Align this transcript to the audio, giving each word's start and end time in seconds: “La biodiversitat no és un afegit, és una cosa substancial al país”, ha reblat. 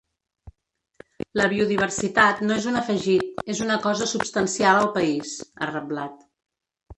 “La 1.39 1.43
biodiversitat 1.51 2.41
no 2.45 2.57
és 2.61 2.65
un 2.71 2.79
afegit, 2.79 3.43
és 3.55 3.61
una 3.67 3.77
cosa 3.85 4.09
substancial 4.13 4.81
al 4.81 4.91
país”, 4.97 5.37
ha 5.61 5.71
reblat. 5.75 6.27